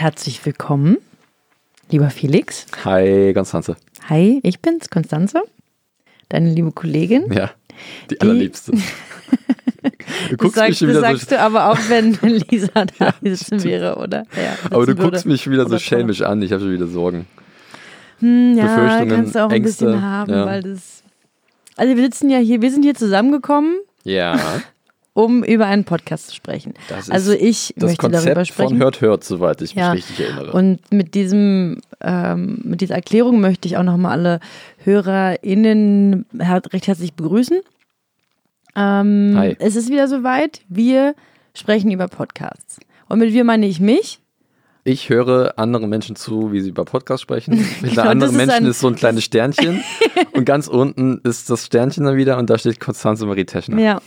[0.00, 0.98] Herzlich willkommen,
[1.90, 2.66] lieber Felix.
[2.84, 3.76] Hi, Konstanze.
[4.08, 5.42] Hi, ich bin's, Konstanze,
[6.28, 7.32] deine liebe Kollegin.
[7.32, 7.50] Ja,
[8.10, 8.72] die allerliebste.
[9.82, 9.92] Das,
[10.30, 12.12] Du guckst sag, mich schon das wieder sagst so, du aber auch, wenn
[12.50, 14.24] Lisa da Ja, sitzen wäre, oder?
[14.34, 15.10] Ja, aber du würde.
[15.10, 16.42] guckst mich wieder so Oder schelmisch an.
[16.42, 17.26] Ich habe schon wieder Sorgen.
[18.18, 20.46] Hm, ja, Befürchtungen, kannst du auch ein Ängste, bisschen haben, ja.
[20.46, 21.02] weil das.
[21.76, 24.36] Also wir sitzen ja hier, wir sind hier zusammengekommen, Ja,
[25.16, 26.74] um über einen Podcast zu sprechen.
[26.88, 28.68] das ist also ich das möchte darüber Konzept sprechen.
[28.68, 29.94] von Hört Hört, soweit ich Ja.
[29.94, 30.52] mich richtig erinnere.
[30.52, 34.40] Und mit diesem, ähm, mit dieser Erklärung möchte ich auch nochmal alle
[34.84, 37.60] HörerInnen recht herzlich begrüßen.
[38.76, 39.56] Ähm, Hi.
[39.58, 40.60] Es ist wieder soweit.
[40.68, 41.14] Wir
[41.54, 42.78] sprechen über Podcasts.
[43.08, 44.20] Und mit wir meine ich mich.
[44.84, 47.54] ich höre anderen Menschen zu, wie sie über Podcasts sprechen.
[47.80, 49.82] Mit Genau, anderen ist Menschen ein- ist so ein kleines Sternchen.
[50.32, 53.80] und ganz unten ist das Sternchen dann wieder und da steht Konstanze Marie Teschner.
[53.80, 54.00] Ja.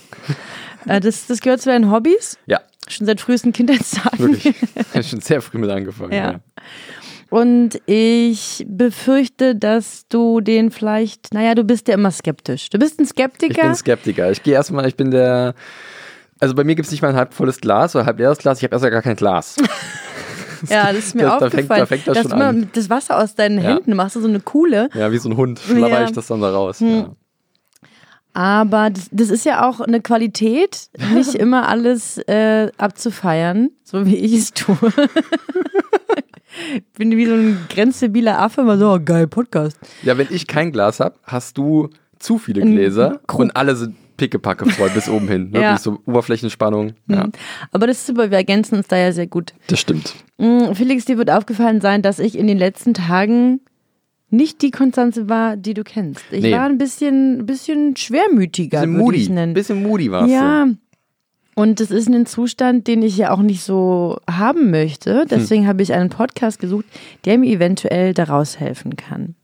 [0.87, 2.37] Äh, das, das gehört zu deinen Hobbys.
[2.45, 4.19] Ja, Schon seit frühesten Kindheitstagen.
[4.19, 4.55] wirklich.
[4.93, 6.11] Ich schon sehr früh mit angefangen.
[6.13, 6.39] Ja.
[7.29, 12.69] Und ich befürchte, dass du den vielleicht, naja, du bist ja immer skeptisch.
[12.69, 13.61] Du bist ein Ich Skeptiker.
[13.61, 14.31] bin Skeptiker.
[14.31, 15.53] Ich gehe erstmal, ich bin der.
[16.39, 18.57] Also bei mir gibt es nicht mal ein halb volles Glas oder halb leeres Glas.
[18.59, 19.55] Ich habe erstmal gar kein Glas.
[20.69, 21.67] Ja, das ist mir Da- da aufgefallen.
[21.67, 22.69] fängt- da fängt das dass du immer an.
[22.73, 23.69] das Wasser aus deinen Ja.
[23.75, 24.89] Händen machst, du so eine Kuhle.
[24.93, 26.03] Ja, wie so ein Hund schlabber Ja.
[26.03, 26.81] ich das dann da raus.
[26.81, 26.89] Hm.
[26.97, 27.15] Ja.
[28.33, 34.15] Aber das, das ist ja auch eine Qualität, nicht immer alles äh, abzufeiern, so wie
[34.15, 34.77] ich es tue.
[36.97, 39.77] Bin wie so ein grenzdebiler Affe, immer so, oh, geil, Podcast.
[40.03, 44.69] ja, wenn ich kein Glas habe, hast du zu viele Gläser und alle sind pickepacke
[44.69, 45.43] voll bis oben hin.
[45.53, 45.77] Wirklich Ja.
[45.77, 46.93] so Oberflächenspannung.
[47.07, 47.29] Ja,
[47.71, 49.53] Aber das ist super, wir ergänzen uns da ja sehr gut.
[49.67, 50.13] das stimmt.
[50.37, 53.61] Mm, Felix, dir wird aufgefallen sein, dass ich in den letzten Tagen
[54.31, 56.23] nicht die Konstanze war, die du kennst.
[56.31, 56.51] Ich Nee.
[56.53, 59.33] war ein bisschen, bisschen schwermütiger, Bisschen würde ich moody.
[59.33, 59.53] nennen.
[59.53, 60.67] Bisschen moody warst Ja.
[61.55, 64.71] Und das ist ein Zustand, den ich ja auch nicht so haben Hm.
[64.71, 65.25] möchte.
[65.29, 66.85] Deswegen habe ich einen Podcast gesucht,
[67.25, 69.35] der mir eventuell daraus helfen kann.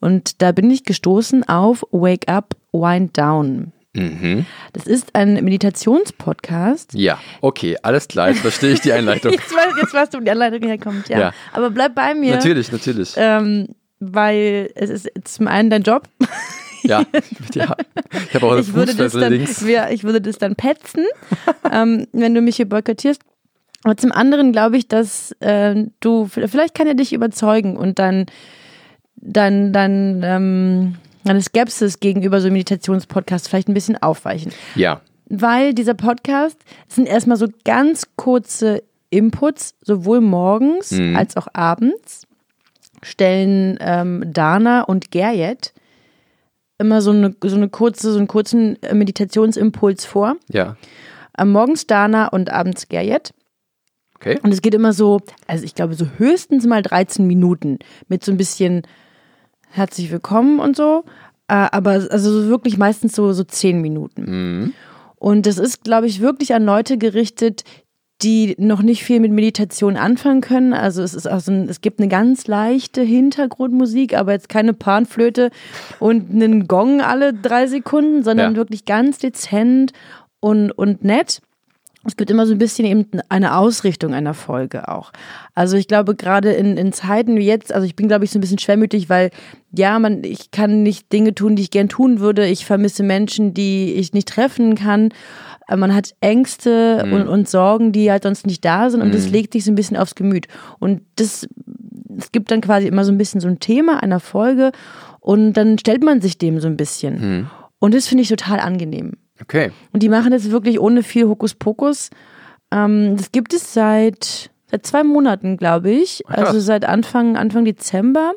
[0.00, 3.72] Und da bin ich gestoßen auf Wake Up, Wind Down.
[3.94, 4.00] du.
[4.00, 4.46] Mhm.
[4.72, 6.94] Das ist ein Meditationspodcast.
[6.94, 8.28] Ja, okay, alles klar.
[8.30, 9.32] Jetzt verstehe ich die Einleitung.
[9.32, 11.18] Jetzt, weißt- jetzt weißt du, wo die Anleitung herkommt, ja.
[11.20, 11.32] Ja.
[11.52, 12.34] Aber bleib bei mir.
[12.34, 13.14] Natürlich, natürlich.
[13.16, 13.68] Ähm,
[14.12, 16.08] weil es ist zum einen dein Job.
[16.82, 17.04] ja.
[17.54, 17.76] ja.
[18.28, 19.64] Ich habe auch eine Ich würde, das dann, links.
[19.64, 21.04] wir- ich würde das dann petzen,
[21.72, 23.20] ähm, wenn du mich hier boykottierst.
[23.84, 28.26] Aber zum anderen glaube ich, dass äh, du, vielleicht kann er dich überzeugen und dann,
[29.16, 30.94] dann, dann, ähm,
[31.24, 34.52] deine Skepsis gegenüber so Meditationspodcasts vielleicht ein bisschen aufweichen.
[34.74, 35.00] Ja.
[35.26, 41.16] Weil dieser Podcast sind erstmal so ganz kurze Inputs, sowohl morgens Mhm.
[41.16, 42.26] als auch abends,
[43.04, 45.72] stellen ähm, Dana und Gerjet
[46.78, 50.36] immer so eine, so eine kurze, so einen kurzen äh, Meditationsimpuls vor.
[50.50, 50.76] Ja.
[51.32, 53.32] Am morgens Dana und abends Gerjet.
[54.16, 54.38] Okay.
[54.42, 57.78] Und es geht immer so, also ich glaube so höchstens mal 13 Minuten
[58.08, 58.82] mit so ein bisschen
[59.70, 61.04] herzlich willkommen und so.
[61.48, 64.24] Äh, aber also so wirklich meistens so, so 10 Minuten.
[64.24, 64.72] Mhm.
[65.16, 67.64] Und das ist, glaube ich, wirklich an Leute gerichtet,
[68.22, 70.72] die noch nicht viel mit Meditation anfangen können.
[70.72, 74.72] Also es ist auch so ein, es gibt eine ganz leichte Hintergrundmusik, aber jetzt keine
[74.72, 75.50] Panflöte
[75.98, 78.56] und einen Gong alle drei Sekunden, sondern Ja.
[78.56, 79.92] wirklich ganz dezent
[80.40, 81.40] und, und nett.
[82.06, 85.10] Es gibt immer so ein bisschen eben eine Ausrichtung einer Folge auch.
[85.54, 88.38] Also ich glaube, gerade in, in Zeiten wie jetzt, also ich bin, glaube ich, so
[88.38, 89.30] ein bisschen schwermütig, weil
[89.72, 92.46] ja, man, ich kann nicht Dinge tun, die ich gern tun würde.
[92.46, 95.12] Ich vermisse Menschen, die ich nicht treffen kann.
[95.68, 99.28] Äh, Man hat Ängste und, und Sorgen, die halt sonst nicht da sind und das
[99.28, 100.46] legt sich so ein bisschen aufs Gemüt.
[100.78, 101.46] Und das,
[102.16, 104.72] es gibt dann quasi immer so ein bisschen so ein Thema einer Folge
[105.20, 107.48] und dann stellt man sich dem so ein bisschen.
[107.78, 109.12] Und das finde ich total angenehm.
[109.40, 109.72] Okay.
[109.92, 112.10] Und die machen das wirklich ohne viel Hokuspokus.
[112.70, 116.22] Ähm, das gibt es seit, seit zwei Monaten, glaube ich.
[116.28, 116.38] Ach.
[116.38, 118.32] Also seit Anfang, Anfang Dezember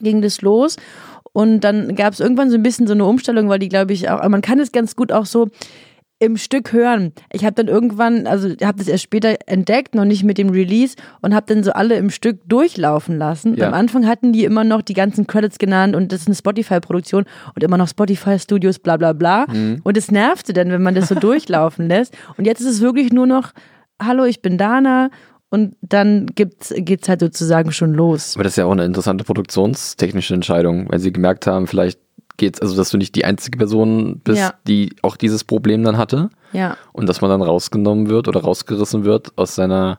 [0.00, 0.76] ging das los.
[1.32, 4.08] Und dann gab es irgendwann so ein bisschen so eine Umstellung, weil die, glaube ich,
[4.08, 5.48] auch, man kann es ganz gut auch so
[6.20, 7.12] im Stück hören.
[7.32, 10.96] Ich habe dann irgendwann, also habe das erst später entdeckt, noch nicht mit dem Release
[11.22, 13.56] und habe dann so alle im Stück durchlaufen lassen.
[13.56, 13.66] Ja.
[13.66, 17.24] Am Anfang hatten die immer noch die ganzen Credits genannt und das ist eine Spotify-Produktion
[17.54, 19.44] und immer noch Spotify-Studios, bla bla bla.
[19.82, 22.16] Und es nervte dann, wenn man das so durchlaufen lässt.
[22.36, 23.52] Und jetzt ist es wirklich nur noch,
[24.00, 25.10] hallo, ich bin Dana
[25.50, 28.34] und dann geht es halt sozusagen schon los.
[28.34, 32.00] Aber das ist ja auch eine interessante produktionstechnische Entscheidung, weil sie gemerkt haben, vielleicht
[32.36, 34.54] geht's, also dass du nicht die einzige Person bist, Ja.
[34.66, 36.76] die auch dieses Problem dann hatte Ja.
[36.92, 39.98] und dass man dann rausgenommen wird oder rausgerissen wird aus seiner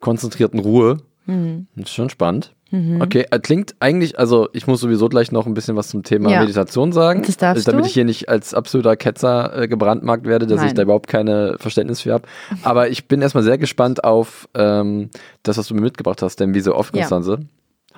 [0.00, 0.98] konzentrierten Ruhe.
[1.26, 1.66] Mhm.
[1.76, 2.52] Das ist schon spannend.
[3.00, 6.30] Okay, äh, klingt eigentlich, also ich muss sowieso gleich noch ein bisschen was zum Thema
[6.30, 6.38] Ja.
[6.40, 7.88] Meditation sagen, Das darfst damit du.
[7.88, 10.74] ich hier nicht als absoluter Ketzer äh, gebrandmarkt werde, dass ich Nein.
[10.76, 12.28] da überhaupt keine Verständnis für habe.
[12.62, 15.10] Aber ich bin erstmal sehr gespannt auf ähm,
[15.42, 17.02] das, was du mir mitgebracht hast, denn wie so oft, Ja.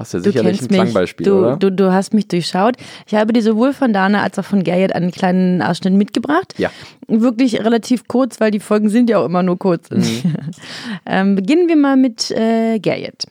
[0.03, 0.81] Hast du ja Du sicherlich ein kennst mich.
[0.81, 1.57] Klangbeispiel, du, oder?
[1.57, 2.75] Du, du hast mich durchschaut.
[3.07, 6.55] Ich habe dir sowohl von Dana als auch von Gerrit einen kleinen Ausschnitt mitgebracht.
[6.59, 6.73] Ja.
[7.07, 9.91] Wirklich relativ kurz, weil die Folgen sind ja auch immer nur kurz.
[9.91, 10.35] Mhm.
[11.07, 13.27] ähm, beginnen wir mal mit äh, Gerrit.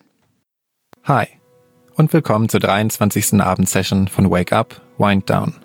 [1.03, 1.27] Hi
[1.95, 3.41] und willkommen zur 23.
[3.41, 5.55] Abendsession von Wake Up, Wind Down.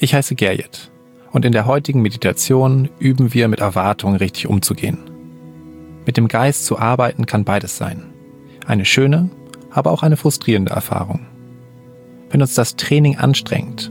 [0.00, 0.90] Ich heiße Gerrit
[1.30, 4.98] und in der heutigen Meditation üben wir mit Erwartungen richtig umzugehen.
[6.04, 8.12] Mit dem Geist zu arbeiten kann beides sein.
[8.66, 9.30] Eine schöne,
[9.70, 11.26] aber auch eine frustrierende Erfahrung.
[12.30, 13.90] Wenn uns das Training anstrengt,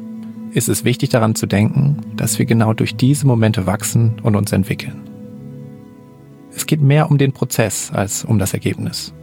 [0.52, 4.52] ist es wichtig daran zu denken, dass wir genau durch diese Momente wachsen und uns
[4.52, 5.02] entwickeln.
[6.56, 9.14] Es geht mehr um den Prozess als um das Ergebnis.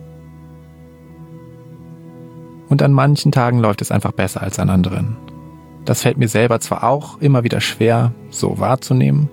[2.68, 5.16] Und an manchen Tagen läuft es einfach besser als an anderen.
[5.84, 9.28] Das fällt mir selber zwar auch immer wieder schwer, so wahrzunehmen,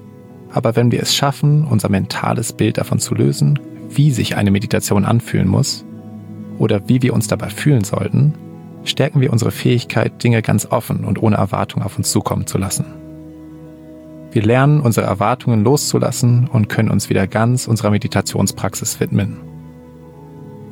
[0.51, 3.59] aber wenn wir es schaffen, unser mentales Bild davon zu lösen,
[3.89, 5.83] wie sich eine Meditation anfühlen muss
[6.59, 8.33] oder wie wir uns dabei fühlen sollten,
[8.83, 12.85] stärken wir unsere Fähigkeit, Dinge ganz offen und ohne Erwartung auf uns zukommen zu lassen.
[14.31, 19.37] Wir lernen, unsere Erwartungen loszulassen und können uns wieder ganz unserer Meditationspraxis widmen.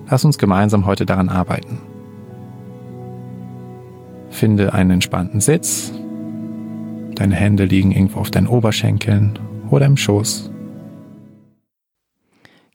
[0.10, 1.78] Lass uns gemeinsam heute daran arbeiten.
[4.30, 5.94] Finde einen entspannten Sitz.
[7.16, 9.38] Deine Hände liegen irgendwo auf deinen Oberschenkeln
[9.70, 10.52] oder im Schoß.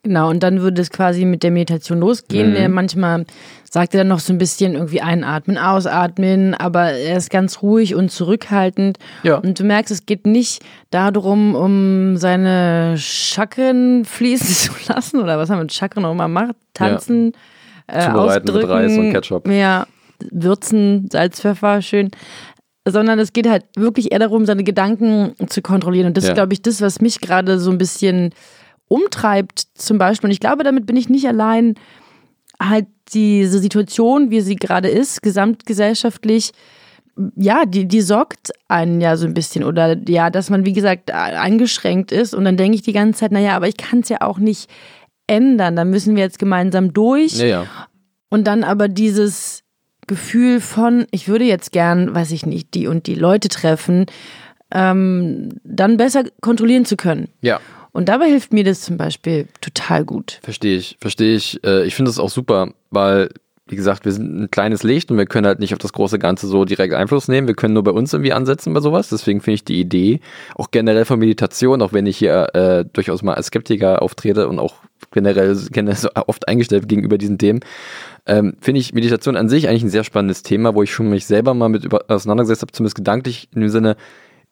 [0.07, 2.53] Genau, und dann würde es quasi mit der Meditation losgehen.
[2.53, 2.73] Mhm.
[2.73, 3.25] Manchmal
[3.69, 7.97] sagt er dann noch so ein bisschen irgendwie einatmen, ausatmen, aber er ist ganz ruhig
[7.97, 8.99] und zurückhaltend.
[9.25, 9.39] Ja.
[9.39, 15.51] Und du merkst, es geht nicht darum, um seine Chakren fließen zu lassen oder was
[15.51, 16.55] er mit Chakren auch immer macht.
[16.73, 17.33] Tanzen,
[17.89, 19.49] äh, Zubereiten mit ausdrücken, Reis und Ketchup.
[19.49, 19.89] Ja,
[20.31, 22.13] würzen, Salz, Pfeffer, schön.
[22.89, 26.07] Sondern es geht halt wirklich eher darum, seine Gedanken zu kontrollieren.
[26.07, 26.31] Und das Ja.
[26.31, 28.31] ist, glaube ich, das, was mich gerade so ein bisschen
[28.89, 30.29] umtreibt, zum Beispiel.
[30.29, 31.75] Und ich glaube, damit bin ich nicht allein.
[32.61, 36.53] Halt diese Situation, wie sie gerade ist, gesamtgesellschaftlich,
[37.35, 39.65] ja, die, die sorgt einen ja so ein bisschen.
[39.65, 42.35] Oder ja, dass man, wie gesagt, eingeschränkt ist.
[42.35, 44.71] Und dann denke ich die ganze Zeit, naja, aber ich kann es ja auch nicht
[45.27, 45.77] ändern.
[45.77, 47.39] Da müssen wir jetzt gemeinsam durch.
[47.39, 47.67] Ja, ja.
[48.29, 49.63] Und dann aber dieses
[50.07, 54.07] Gefühl von, ich würde jetzt gern, weiß ich nicht, die und die Leute treffen,
[54.73, 57.29] ähm, dann besser kontrollieren zu können.
[57.41, 57.61] Ja.
[57.97, 60.39] Und dabei hilft mir das zum Beispiel total gut.
[60.43, 61.65] Verstehe ich, verstehe ich.
[61.65, 63.31] Äh, Ich finde es auch super, weil,
[63.69, 66.19] wie gesagt, wir sind ein kleines Licht und wir können halt nicht auf das große
[66.19, 67.49] Ganze so direkt Einfluss nehmen.
[67.49, 69.09] Wir können nur bei uns irgendwie ansetzen bei sowas.
[69.09, 70.21] Deswegen finde ich die Idee
[70.57, 74.59] auch generell von Meditation, auch wenn ich hier äh, durchaus mal als Skeptiker auftrete und
[74.59, 74.75] auch
[75.13, 77.61] generell, generell so oft eingestellt gegenüber diesen Themen,
[78.27, 81.25] ähm, finde ich Meditation an sich eigentlich ein sehr spannendes Thema, wo ich schon mich
[81.25, 83.97] selber mal mit über auseinandergesetzt habe, zumindest gedanklich in dem Sinne,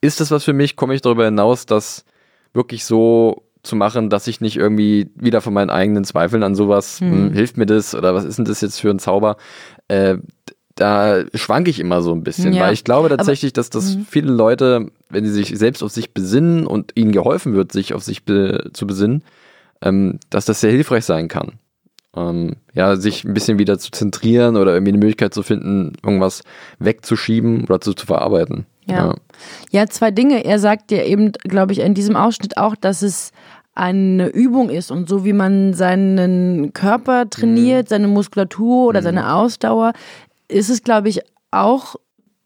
[0.01, 0.77] ist das was für mich?
[0.77, 2.07] Komme ich darüber hinaus, dass
[2.55, 7.01] wirklich so zu machen, dass ich nicht irgendwie wieder von meinen eigenen Zweifeln an sowas,
[7.01, 9.37] hm, hilft mir das oder was ist denn das jetzt für ein Zauber?
[9.89, 10.19] Äh,
[10.75, 14.33] da schwanke ich immer so ein bisschen, Ja, weil ich glaube tatsächlich, dass das viele
[14.33, 18.25] Leute, wenn sie sich selbst auf sich besinnen und ihnen geholfen wird, sich auf sich
[18.25, 19.23] be zu besinnen,
[19.83, 21.53] ähm, dass das sehr hilfreich sein kann.
[22.17, 26.43] Ähm, ja, sich ein bisschen wieder zu zentrieren oder irgendwie eine Möglichkeit zu finden, irgendwas
[26.81, 28.67] wegzuschieben oder zu, zu verarbeiten.
[28.87, 29.15] Ja.
[29.71, 30.45] Ja, zwei Dinge.
[30.45, 33.33] Er sagt ja eben, glaube ich, in diesem Ausschnitt auch, dass es
[33.75, 39.93] eine Übung ist und so wie man seinen Körper trainiert, seine Muskulatur oder seine Ausdauer,
[40.49, 41.97] ist es, glaube ich, auch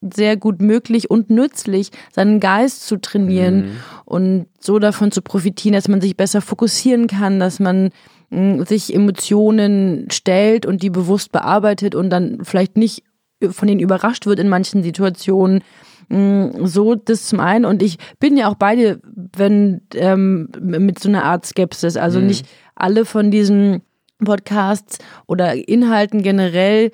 [0.01, 5.89] sehr gut möglich und nützlich, seinen Geist zu trainieren und so davon zu profitieren, dass
[5.89, 7.91] man sich besser fokussieren kann, dass man
[8.31, 13.03] mh, sich Emotionen stellt und die bewusst bearbeitet und dann vielleicht nicht
[13.51, 15.63] von denen überrascht wird in manchen Situationen.
[16.09, 17.65] Mm, So, das zum einen.
[17.65, 19.01] Und ich bin ja auch beide,
[19.37, 21.97] wenn ähm, mit so einer Art Skepsis.
[21.97, 23.83] Also nicht alle von diesen
[24.25, 26.91] Podcasts oder Inhalten generell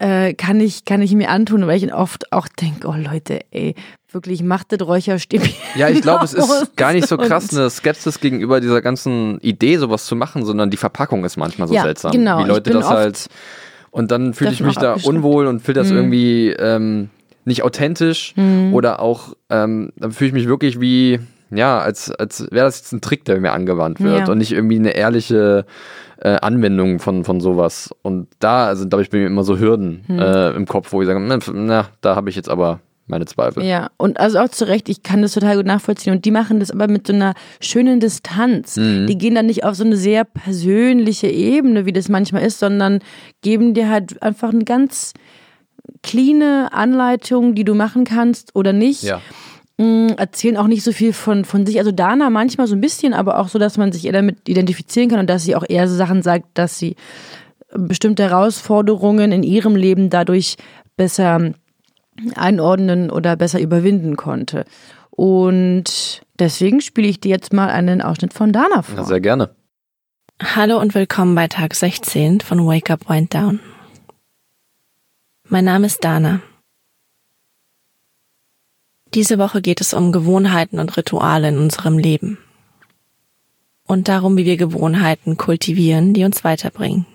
[0.00, 3.74] äh, kann ich kann ich mir antun, weil ich oft auch denke, oh Leute, ey,
[4.12, 5.52] wirklich macht das Räucherstäbchen.
[5.74, 9.76] Ja, ich glaube, es ist gar nicht so krass eine Skepsis gegenüber dieser ganzen Idee,
[9.78, 12.12] sowas zu machen, sondern die Verpackung ist manchmal so Ja, seltsam.
[12.12, 12.44] genau.
[12.44, 13.26] Wie Leute das halt.
[13.90, 15.96] Und dann fühle ich mich da unwohl und fühle das Mhm.
[15.96, 17.10] irgendwie ähm,
[17.48, 18.34] nicht authentisch
[18.72, 21.18] oder auch, ähm, dann fühle ich mich wirklich wie,
[21.50, 24.32] ja, als, als wäre das jetzt ein Trick, der mir angewandt wird Ja.
[24.32, 25.64] und nicht irgendwie eine ehrliche
[26.20, 27.90] äh, Anwendung von, von sowas.
[28.02, 30.18] Und da sind, glaube ich, bei mir immer so Hürden Hm.
[30.18, 33.64] äh, im Kopf, wo ich sage, na, na da habe ich jetzt aber meine Zweifel.
[33.64, 36.12] Ja, und also auch zu Recht, ich kann das total gut nachvollziehen.
[36.12, 38.76] Und die machen das aber mit so einer schönen Distanz.
[38.76, 39.06] Mhm.
[39.06, 42.98] Die gehen dann nicht auf so eine sehr persönliche Ebene, wie das manchmal ist, sondern
[43.40, 45.14] geben dir halt einfach eine ganz
[46.02, 49.02] cleane Anleitung, die du machen kannst oder nicht.
[49.02, 49.20] Ja.
[49.78, 51.78] Mm, erzählen auch nicht so viel von, von sich.
[51.78, 55.08] Also Dana manchmal so ein bisschen, aber auch so, dass man sich eher damit identifizieren
[55.08, 56.96] kann und dass sie auch eher so Sachen sagt, dass sie
[57.74, 60.56] bestimmte Herausforderungen in ihrem Leben dadurch
[60.96, 61.52] besser
[62.34, 64.64] einordnen oder besser überwinden konnte.
[65.10, 69.04] Und deswegen spiele ich dir jetzt mal einen Ausschnitt von Dana Ja, vor.
[69.04, 69.50] sehr gerne.
[70.42, 73.60] Hallo und willkommen bei Tag 16 von Wake Up Wind Down.
[75.50, 76.42] Mein Name ist Dana.
[79.14, 82.36] Diese Woche geht es um Gewohnheiten und Rituale in unserem Leben.
[83.86, 87.06] Und darum, wie wir Gewohnheiten kultivieren, die uns weiterbringen.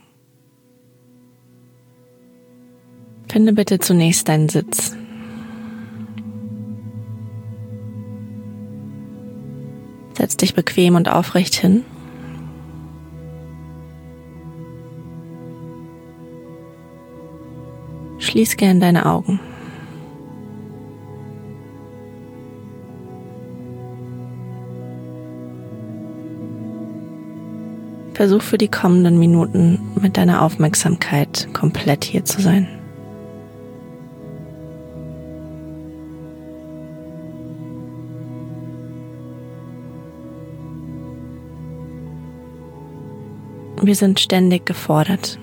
[3.32, 4.96] Finde bitte zunächst deinen Sitz.
[10.18, 11.86] Setz dich bequem und aufrecht hin.
[18.34, 19.40] Schließ gern deine Augen.
[28.16, 32.68] Versuch für die kommenden Minuten mit deiner Aufmerksamkeit komplett hier zu sein.
[43.80, 45.38] Wir sind ständig gefordert.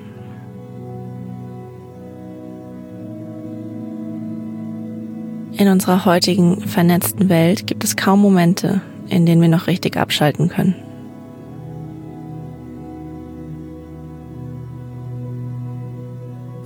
[5.60, 10.48] In unserer heutigen vernetzten Welt gibt es kaum Momente, in denen wir noch richtig abschalten
[10.48, 10.74] können.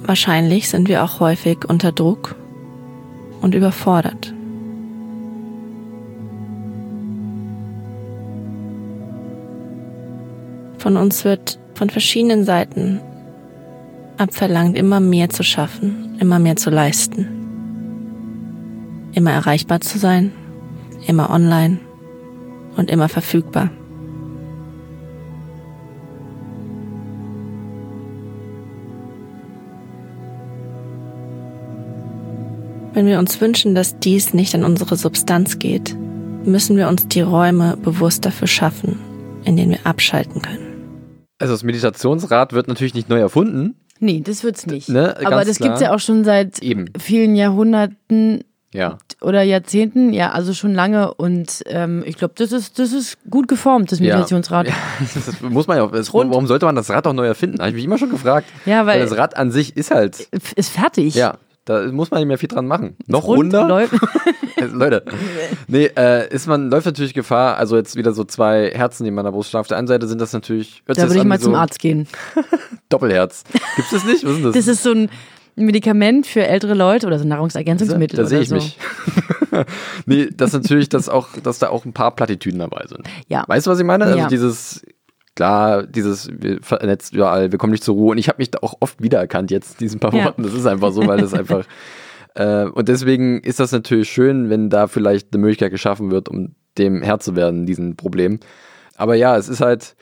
[0.04, 2.36] Wahrscheinlich sind wir auch häufig unter Druck
[3.40, 4.32] und überfordert.
[10.78, 13.00] Von uns wird von verschiedenen Seiten
[14.18, 17.43] abverlangt, immer mehr zu schaffen, immer mehr zu leisten.
[19.14, 20.32] Immer erreichbar zu sein,
[21.06, 21.78] immer online
[22.76, 23.70] und immer verfügbar.
[32.92, 35.96] Wenn wir uns wünschen, dass dies nicht an unsere Substanz geht,
[36.44, 39.00] müssen wir uns die Räume bewusst dafür schaffen,
[39.44, 40.64] in denen wir abschalten können.
[41.38, 43.74] Also das Meditationsrad wird natürlich nicht neu erfunden.
[43.98, 44.88] Nee, das wird's nicht.
[44.88, 45.70] Ne, aber das klar.
[45.70, 46.86] gibt's ja auch schon seit Eben.
[46.98, 48.98] vielen Jahrhunderten Ja.
[49.20, 51.14] oder Jahrzehnten, ja, also schon lange.
[51.14, 54.66] Und ähm, ich glaube, das ist, das ist gut geformt, das Meditationsrad.
[54.68, 54.74] Ja,
[55.14, 55.92] das muss man ja auch.
[55.92, 57.58] Das, warum sollte man das Rad auch neu erfinden?
[57.60, 58.48] Habe ich mich immer schon gefragt.
[58.66, 61.14] Ja, weil- das Rad an sich ist halt, Ist fertig.
[61.14, 62.96] ja, da muss man nicht mehr viel dran machen.
[63.06, 63.94] Noch Rund läuft.
[64.56, 65.04] Also, Leute,
[65.66, 69.26] nee, äh, ist man, läuft natürlich Gefahr, also jetzt wieder so zwei Herzen, die man
[69.26, 69.62] an der Brust schlafen.
[69.62, 71.80] Auf der einen Seite sind das natürlich, Da würde ich mal wie zum so Arzt
[71.80, 72.06] gehen.
[72.88, 73.42] Doppelherz.
[73.76, 74.24] Gibt's das nicht?
[74.24, 74.54] Was ist das?
[74.54, 75.10] Das ist so ein
[75.56, 78.16] Medikament für ältere Leute oder so ein Nahrungsergänzungsmittel.
[78.16, 78.54] da sehe oder ich so.
[78.56, 78.78] mich.
[80.06, 83.06] nee, das natürlich, dass auch, dass da auch ein paar Plattitüden dabei sind.
[83.28, 83.44] Ja.
[83.46, 84.04] Weißt du, was ich meine?
[84.04, 84.28] Also Ja.
[84.28, 84.82] dieses,
[85.36, 88.12] klar, dieses, wir vernetzt überall, wir kommen nicht zur Ruhe.
[88.12, 90.24] Und ich habe mich da auch oft wiedererkannt jetzt in diesen paar Ja.
[90.24, 90.42] Worten.
[90.42, 91.64] Das ist einfach so, weil das einfach,
[92.34, 96.54] äh, und deswegen ist das natürlich schön, wenn da vielleicht eine Möglichkeit geschaffen wird, um
[96.78, 98.40] dem Herr zu werden, diesen Problem.
[98.96, 99.96] Aber ja, es ist halt,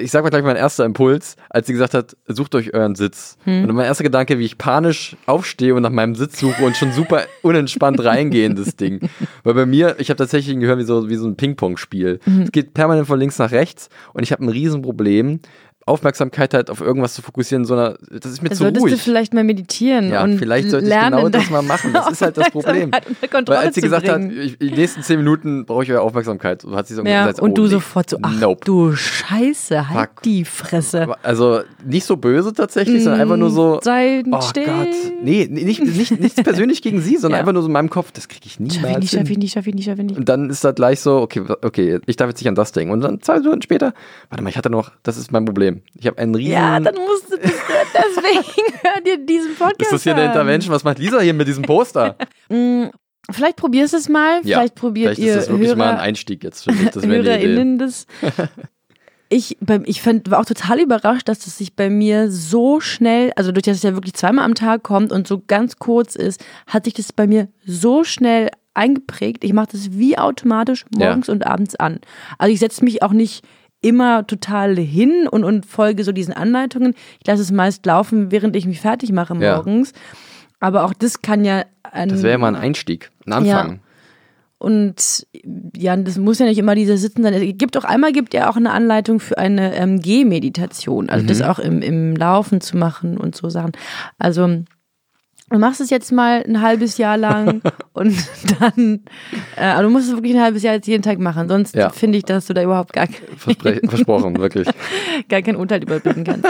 [0.00, 3.36] ich sag mal gleich mein erster Impuls, als sie gesagt hat, sucht euch euren Sitz.
[3.64, 6.92] Und mein erster Gedanke, wie ich panisch aufstehe und nach meinem Sitz suche und schon
[6.92, 9.08] super unentspannt reingehe in das Ding.
[9.44, 12.20] Weil bei mir, ich habe tatsächlich ein Gehör wie so, wie so ein Ping-Pong-Spiel.
[12.44, 15.40] Es geht permanent von links nach rechts und ich habe ein Riesenproblem,
[15.88, 18.94] Aufmerksamkeit halt auf irgendwas zu fokussieren, sondern das ist mir Da zu solltest ruhig.
[18.94, 21.92] du vielleicht mal meditieren Ja, und vielleicht sollte ich lernen, genau das mal machen.
[21.92, 22.90] Das ist halt das Problem.
[22.92, 24.30] Weil als sie gesagt bringen.
[24.30, 27.26] hat, ich, die nächsten zehn Minuten brauche ich eure Aufmerksamkeit, so hat sie so ja,
[27.26, 27.68] gesagt, und oh, du nee.
[27.68, 28.64] sofort so, ach Nope.
[28.64, 30.22] du Scheiße, halt Fuck.
[30.22, 31.08] die Fresse.
[31.22, 33.80] Also nicht so böse tatsächlich, sondern einfach nur so.
[33.82, 34.66] Sei Oh still.
[34.66, 34.88] Gott.
[35.22, 37.40] Nee, nicht, nicht, nichts persönlich gegen sie, sondern Ja.
[37.40, 39.38] einfach nur so in meinem Kopf, das kriege ich Schaff ich niemals nicht, schaff ich
[39.38, 40.16] nicht, schaff ich nicht, schaff ich nicht.
[40.18, 42.92] Und dann ist das gleich so, okay, okay, ich darf jetzt nicht an das denken.
[42.92, 43.92] Und dann zwei Stunden später,
[44.30, 45.77] warte mal, ich hatte noch, das ist mein Problem.
[45.94, 46.52] Ich habe einen riesen.
[46.52, 47.52] Ja, dann musst du das,
[47.94, 50.26] deswegen hör dir diesen Podcast ist das hier eine.
[50.26, 50.74] Intervention?
[50.74, 52.16] Was macht Lisa hier mit diesem Poster?
[53.30, 55.98] Vielleicht probierst es mal, Ja, vielleicht probiert Vielleicht ihr ist das wirklich Hörer, mal ein
[55.98, 56.90] Einstieg jetzt für mich.
[56.90, 57.04] Das.
[57.04, 57.92] HörerInnen.
[59.30, 63.30] Ich, beim, ich fand, war auch total überrascht, dass es sich bei mir so schnell,
[63.36, 66.42] also durch das es ja wirklich zweimal am Tag kommt und so ganz kurz ist,
[66.66, 69.44] hat sich das bei mir so schnell eingeprägt.
[69.44, 71.08] Ich mache das wie automatisch Ja.
[71.08, 72.00] morgens und abends an.
[72.38, 73.44] Also ich setze mich auch nicht
[73.80, 76.94] immer total hin und, und folge so diesen Anleitungen.
[77.20, 79.56] Ich lasse es meist laufen, während ich mich fertig mache Ja.
[79.56, 79.92] morgens.
[80.60, 83.80] Aber auch das kann ja ein, Das wäre ja mal ein Einstieg, ein Anfang.
[84.58, 85.24] und
[85.76, 87.32] ja, das muss ja nicht immer dieses Sitzen sein.
[87.32, 91.28] Es gibt auch einmal gibt ja auch eine Anleitung für eine ähm, Gehmeditation, also Mhm.
[91.28, 93.70] das auch im, im Laufen zu machen und so Sachen.
[94.18, 94.62] Also
[95.50, 97.60] du machst es jetzt mal ein halbes Jahr lang
[97.92, 98.14] und
[98.60, 99.00] dann,
[99.56, 101.90] äh, du musst es wirklich ein halbes Jahr jetzt jeden Tag machen, sonst Ja.
[101.90, 104.68] finde ich, dass du da überhaupt gar, Verspre versprochen, wirklich.
[105.28, 106.46] gar kein Urteil überblicken kannst.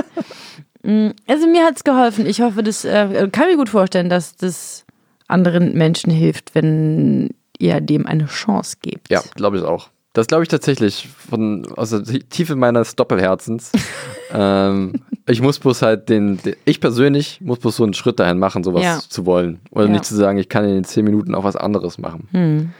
[0.82, 2.26] Mm, also mir hat's geholfen.
[2.26, 4.84] Ich hoffe, das äh, kann mir gut vorstellen, dass das
[5.26, 9.10] anderen Menschen hilft, wenn ihr dem eine Chance gebt.
[9.10, 9.88] Ja, glaube ich auch.
[10.14, 13.70] Das glaube ich tatsächlich von aus der Tie- Tiefe meines Doppelherzens.
[14.32, 14.94] ähm,
[15.26, 18.64] ich muss bloß halt den, den, ich persönlich muss bloß so einen Schritt dahin machen,
[18.64, 18.98] sowas Ja.
[19.06, 19.60] zu wollen.
[19.70, 19.90] Oder Ja.
[19.92, 22.28] nicht zu sagen, ich kann in den zehn Minuten auch was anderes machen.
[22.32, 22.72] Hm.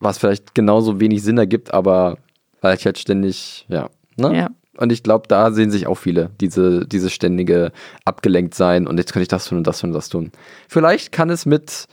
[0.00, 2.18] Was vielleicht genauso wenig Sinn ergibt, aber
[2.60, 3.88] weil ich halt ständig, ja.
[4.16, 4.36] Ne?
[4.36, 4.48] Ja.
[4.78, 7.72] Und ich glaube, da sehen sich auch viele, diese, diese ständige
[8.04, 10.30] abgelenkt sein und jetzt kann ich das tun und das tun und das tun.
[10.68, 11.86] Vielleicht kann es mit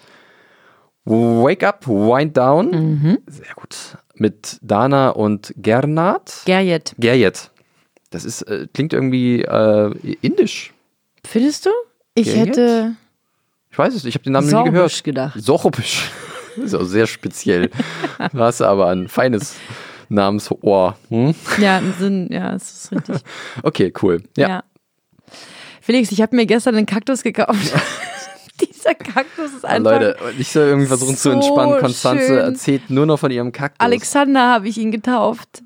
[1.06, 3.18] Wake Up, Wind Down, Mhm.
[3.28, 3.75] sehr gut,
[4.15, 6.41] mit Dana und Gernat.
[6.46, 7.50] Gerjet, Gerjet.
[8.10, 9.91] Das ist, äh, klingt irgendwie äh,
[10.22, 10.74] indisch.
[11.25, 11.72] findest du?
[12.15, 12.50] Ich Gerjet?
[12.50, 12.96] hätte
[13.72, 14.91] Ich weiß es, nicht, ich habe den Namen noch nie gehört.
[14.91, 15.41] Sorbisch gedacht.
[15.41, 16.12] Sorbisch.
[16.55, 17.72] Das ist auch sehr speziell.
[18.32, 19.55] Du hast aber ein feines
[20.10, 20.96] Namensohr.
[21.10, 21.34] Hm?
[21.58, 23.15] Ja, im Sinn, ja, das ist richtig.
[23.63, 24.22] Okay, cool.
[24.38, 24.48] Ja.
[24.48, 24.63] Ja.
[25.82, 27.74] Felix, ich habe mir gestern einen Kaktus gekauft.
[28.84, 29.92] Dieser Kaktus ist Ah, einfach.
[29.94, 31.80] Leute, ich soll irgendwie versuchen zu so entspannen.
[31.80, 33.80] Konstanze erzählt nur noch von ihrem Kaktus.
[33.80, 35.63] Alexander habe ich ihn getauft.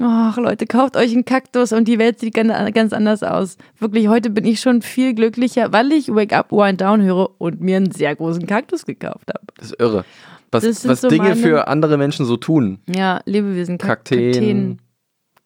[0.00, 3.56] Ach Leute, kauft euch einen Kaktus und die Welt sieht ganz, anders aus.
[3.78, 7.62] Wirklich, heute bin ich schon viel glücklicher, weil ich Wake Up, Wind Down höre und
[7.62, 9.40] mir einen sehr großen Kaktus gekauft habe.
[9.56, 10.04] Das ist irre.
[10.52, 12.78] Was, was so Dinge für andere Menschen so tun.
[12.94, 14.32] Ja, Lebewesen, Kak Kakteen.
[14.32, 14.78] Kakteen.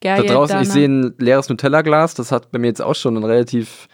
[0.03, 0.73] Da draußen, ich Dana.
[0.73, 2.15] sehe ein leeres Nutella-Glas.
[2.15, 3.87] Das hat bei mir jetzt auch schon einen relativ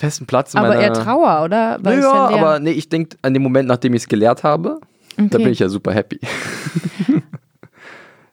[0.00, 0.80] festen Platz Aber meiner...
[0.80, 1.78] eher Trauer, oder?
[1.82, 4.42] Weil es ja, leer- aber nee, ich denke an den Moment, nachdem ich es geleert
[4.42, 4.80] habe,
[5.16, 5.38] da Okay.
[5.44, 6.18] bin ich ja super happy.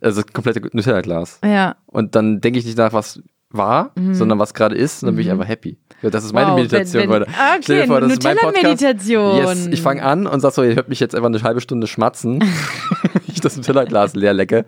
[0.01, 1.39] also komplette Nutella-Glas.
[1.43, 5.15] Ja, Und dann denke ich nicht nach, was war, sondern was gerade ist, und dann
[5.15, 5.77] bin ich einfach happy.
[6.01, 6.51] Ja, das ist meine Mhm.
[6.51, 7.31] Wow, Meditation, wenn- wenn- Leute.
[7.37, 8.63] Ah, Stell dir okay, vor, das ist mein Podcast.
[8.63, 9.37] Nutella-Meditation.
[9.37, 11.87] Yes, ich fange an und sag so, ihr hört mich jetzt einfach eine halbe Stunde
[11.87, 12.43] schmatzen,
[13.27, 14.65] ich das Nutella-Glas leer lecke.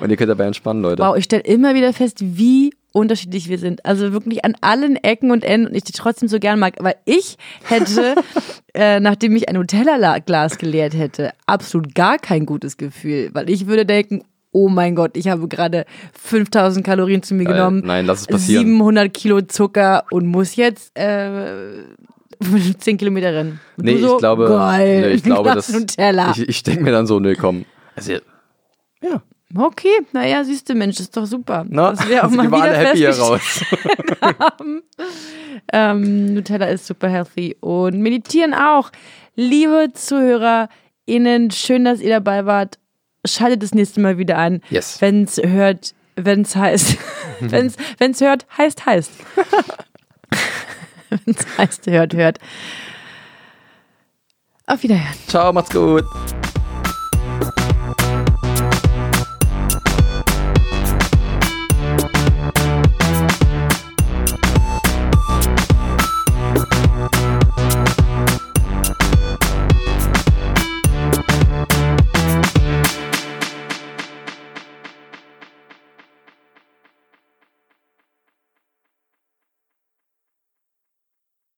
[0.00, 1.02] Und ihr könnt dabei entspannen, Leute.
[1.02, 3.84] wow, ich stelle immer wieder fest, wie unterschiedlich wir sind.
[3.84, 6.74] Also wirklich an allen Ecken und Enden und ich die trotzdem so gern mag.
[6.80, 8.14] Weil ich hätte,
[8.74, 13.30] äh, nachdem ich ein Nutella-Glas geleert hätte, absolut gar kein gutes Gefühl.
[13.32, 14.22] Weil ich würde denken,
[14.52, 17.54] oh mein Gott, ich habe gerade 5000 Kalorien zu mir Geil.
[17.54, 17.82] genommen.
[17.84, 18.66] Nein, lass es passieren.
[18.66, 21.84] 700 Kilo Zucker und muss jetzt äh,
[22.78, 23.60] 10 Kilometer rennen.
[23.76, 27.06] Und Nee, so, ich glaube, geil, nee, ich glaube, das, ich, ich denke mir dann
[27.06, 27.64] so, nee, komm.
[27.94, 28.14] Also,
[29.02, 29.22] ja,
[29.56, 31.64] Okay, naja, siehst du, Mensch, ist doch super.
[31.68, 33.64] na, das wäre auch mal wir wieder happy raus.
[35.72, 38.90] Ähm, Nutella ist super healthy und meditieren auch.
[39.36, 42.78] Liebe ZuhörerInnen, schön, dass ihr dabei wart.
[43.26, 45.00] Schaltet das nächste Mal wieder ein, Yes.
[45.00, 46.96] wenn es hört, wenn es heißt,
[47.40, 47.66] wenn
[48.10, 49.10] es hört, heißt, heißt.
[51.10, 52.38] wenn es heißt, hört, hört.
[54.66, 55.14] Auf Wiederhören.
[55.28, 56.04] Ciao, macht's gut.